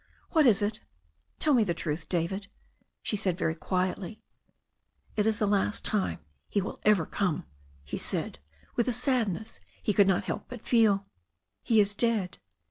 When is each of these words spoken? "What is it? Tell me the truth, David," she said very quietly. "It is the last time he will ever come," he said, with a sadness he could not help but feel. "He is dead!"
"What 0.31 0.47
is 0.47 0.63
it? 0.63 0.79
Tell 1.37 1.53
me 1.53 1.63
the 1.63 1.75
truth, 1.75 2.09
David," 2.09 2.47
she 3.03 3.15
said 3.15 3.37
very 3.37 3.53
quietly. 3.53 4.19
"It 5.15 5.27
is 5.27 5.37
the 5.37 5.45
last 5.45 5.85
time 5.85 6.17
he 6.49 6.59
will 6.59 6.79
ever 6.81 7.05
come," 7.05 7.45
he 7.83 7.99
said, 7.99 8.39
with 8.75 8.87
a 8.87 8.93
sadness 8.93 9.59
he 9.83 9.93
could 9.93 10.07
not 10.07 10.23
help 10.23 10.45
but 10.49 10.63
feel. 10.63 11.05
"He 11.61 11.79
is 11.79 11.93
dead!" 11.93 12.39